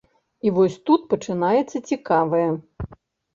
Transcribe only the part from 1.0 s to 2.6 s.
пачынаецца цікавае.